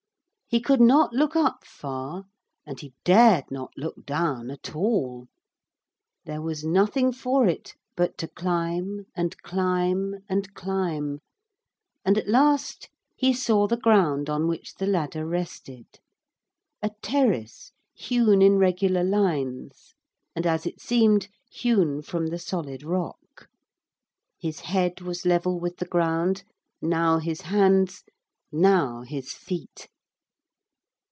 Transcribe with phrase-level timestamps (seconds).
[0.53, 2.25] He could not look up far,
[2.65, 5.29] and he dared not look down at all.
[6.25, 11.19] There was nothing for it but to climb and climb and climb,
[12.03, 15.85] and at last he saw the ground on which the ladder rested
[16.81, 19.93] a terrace hewn in regular lines,
[20.35, 23.47] and, as it seemed, hewn from the solid rock.
[24.37, 26.43] His head was level with the ground,
[26.81, 28.03] now his hands,
[28.51, 29.87] now his feet.